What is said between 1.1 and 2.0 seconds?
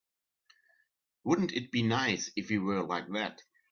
Wouldn't it be